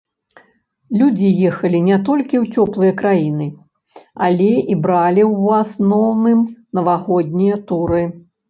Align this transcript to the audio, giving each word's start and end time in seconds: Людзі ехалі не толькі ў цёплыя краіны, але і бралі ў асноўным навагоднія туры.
Людзі 1.01 1.27
ехалі 1.49 1.81
не 1.89 1.97
толькі 2.07 2.35
ў 2.43 2.55
цёплыя 2.55 2.93
краіны, 3.03 3.47
але 4.31 4.49
і 4.63 4.73
бралі 4.87 5.23
ў 5.43 5.63
асноўным 5.67 6.39
навагоднія 6.81 7.63
туры. 7.71 8.03